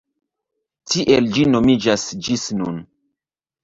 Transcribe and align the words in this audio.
Tiel 0.93 1.29
ĝi 1.37 1.45
nomiĝas 1.53 2.09
ĝis 2.25 2.51
nun. 2.61 2.85